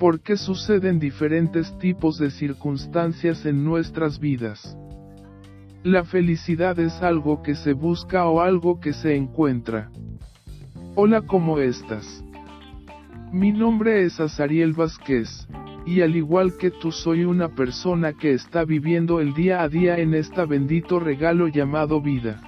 [0.00, 4.74] porque suceden diferentes tipos de circunstancias en nuestras vidas.
[5.82, 9.90] La felicidad es algo que se busca o algo que se encuentra.
[10.94, 12.24] Hola, ¿cómo estás?
[13.30, 15.46] Mi nombre es Azariel Vázquez,
[15.84, 19.98] y al igual que tú soy una persona que está viviendo el día a día
[19.98, 22.40] en esta bendito regalo llamado vida.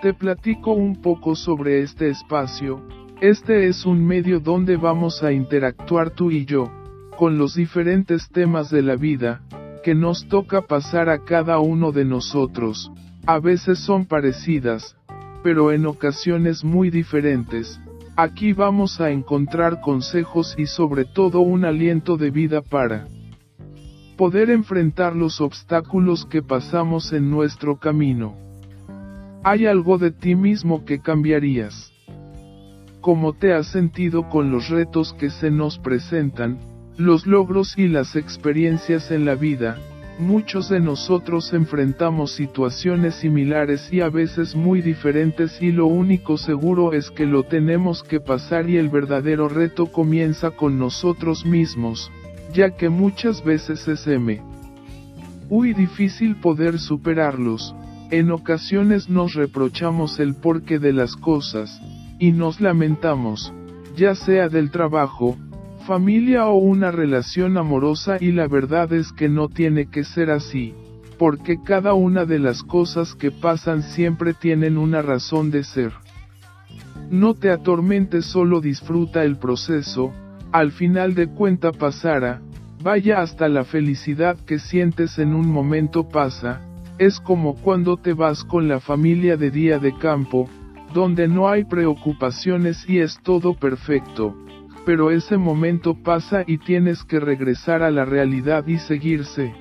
[0.00, 2.82] Te platico un poco sobre este espacio,
[3.20, 6.70] este es un medio donde vamos a interactuar tú y yo,
[7.16, 9.42] con los diferentes temas de la vida,
[9.82, 12.92] que nos toca pasar a cada uno de nosotros,
[13.26, 14.96] a veces son parecidas,
[15.42, 17.80] pero en ocasiones muy diferentes,
[18.14, 23.08] aquí vamos a encontrar consejos y sobre todo un aliento de vida para
[24.16, 28.36] poder enfrentar los obstáculos que pasamos en nuestro camino.
[29.44, 31.87] ¿Hay algo de ti mismo que cambiarías?
[33.00, 36.58] Cómo te has sentido con los retos que se nos presentan,
[36.96, 39.78] los logros y las experiencias en la vida.
[40.18, 46.92] Muchos de nosotros enfrentamos situaciones similares y a veces muy diferentes y lo único seguro
[46.92, 52.10] es que lo tenemos que pasar y el verdadero reto comienza con nosotros mismos,
[52.52, 54.42] ya que muchas veces es M.
[55.48, 57.72] Muy difícil poder superarlos,
[58.10, 61.80] en ocasiones nos reprochamos el porqué de las cosas,
[62.18, 63.52] y nos lamentamos,
[63.96, 65.36] ya sea del trabajo,
[65.86, 70.74] familia o una relación amorosa y la verdad es que no tiene que ser así,
[71.18, 75.92] porque cada una de las cosas que pasan siempre tienen una razón de ser.
[77.10, 80.12] No te atormentes, solo disfruta el proceso,
[80.52, 82.42] al final de cuenta pasará,
[82.82, 86.60] vaya hasta la felicidad que sientes en un momento pasa,
[86.98, 90.48] es como cuando te vas con la familia de día de campo,
[90.92, 94.34] donde no hay preocupaciones y es todo perfecto,
[94.86, 99.54] pero ese momento pasa y tienes que regresar a la realidad y seguirse.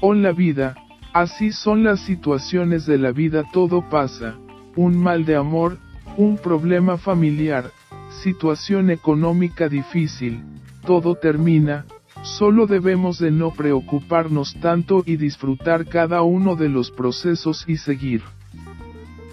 [0.00, 0.76] On la vida,
[1.12, 4.36] así son las situaciones de la vida, todo pasa,
[4.74, 5.78] un mal de amor,
[6.16, 7.70] un problema familiar,
[8.22, 10.42] situación económica difícil,
[10.84, 11.86] todo termina,
[12.22, 18.22] solo debemos de no preocuparnos tanto y disfrutar cada uno de los procesos y seguir.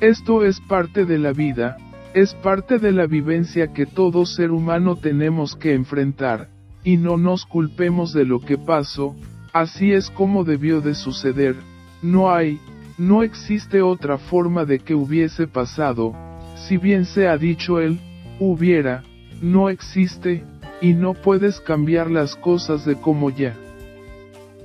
[0.00, 1.78] Esto es parte de la vida,
[2.12, 6.48] es parte de la vivencia que todo ser humano tenemos que enfrentar,
[6.84, 9.16] y no nos culpemos de lo que pasó,
[9.54, 11.56] así es como debió de suceder,
[12.02, 12.60] no hay,
[12.98, 16.14] no existe otra forma de que hubiese pasado,
[16.56, 17.98] si bien se ha dicho él,
[18.38, 19.02] hubiera,
[19.40, 20.44] no existe,
[20.82, 23.56] y no puedes cambiar las cosas de como ya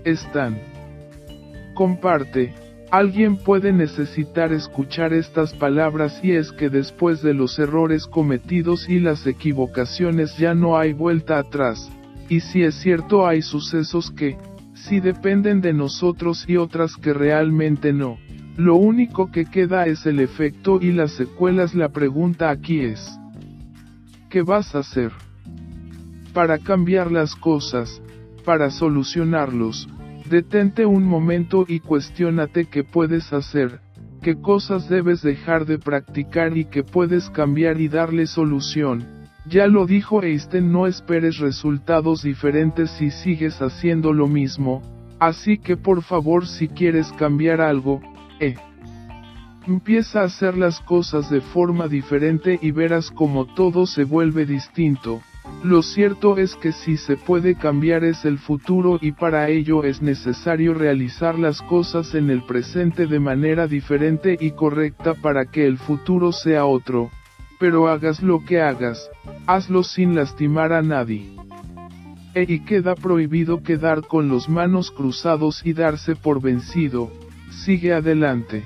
[0.03, 0.59] están.
[1.73, 2.60] Comparte.
[2.91, 8.99] Alguien puede necesitar escuchar estas palabras y es que después de los errores cometidos y
[8.99, 11.89] las equivocaciones ya no hay vuelta atrás,
[12.27, 14.37] y si es cierto hay sucesos que,
[14.73, 18.17] si dependen de nosotros y otras que realmente no,
[18.57, 21.73] lo único que queda es el efecto y las secuelas.
[21.73, 23.17] La pregunta aquí es,
[24.29, 25.11] ¿qué vas a hacer?
[26.33, 28.01] Para cambiar las cosas,
[28.43, 29.87] para solucionarlos,
[30.31, 33.81] Detente un momento y cuestiónate qué puedes hacer,
[34.21, 39.27] qué cosas debes dejar de practicar y qué puedes cambiar y darle solución.
[39.45, 44.81] Ya lo dijo Einstein, no esperes resultados diferentes si sigues haciendo lo mismo,
[45.19, 47.99] así que por favor si quieres cambiar algo,
[48.39, 48.55] eh.
[49.67, 55.21] Empieza a hacer las cosas de forma diferente y verás como todo se vuelve distinto.
[55.63, 60.01] Lo cierto es que si se puede cambiar es el futuro y para ello es
[60.01, 65.77] necesario realizar las cosas en el presente de manera diferente y correcta para que el
[65.77, 67.11] futuro sea otro.
[67.59, 69.07] Pero hagas lo que hagas,
[69.45, 71.29] hazlo sin lastimar a nadie.
[72.33, 77.11] E y queda prohibido quedar con los manos cruzados y darse por vencido,
[77.51, 78.63] sigue adelante.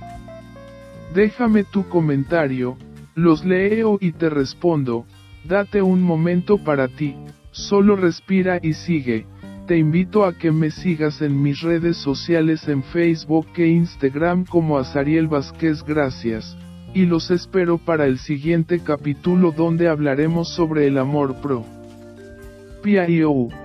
[1.13, 2.77] Déjame tu comentario,
[3.15, 5.05] los leo y te respondo,
[5.47, 7.15] Date un momento para ti,
[7.51, 9.27] solo respira y sigue.
[9.67, 14.79] Te invito a que me sigas en mis redes sociales en Facebook e Instagram como
[14.79, 16.57] Azariel Vázquez Gracias,
[16.95, 21.63] y los espero para el siguiente capítulo donde hablaremos sobre el amor pro.
[22.81, 23.64] PIO